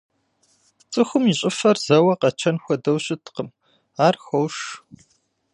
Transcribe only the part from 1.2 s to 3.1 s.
и щӏыфэр зэуэ къэчэн хуэдэу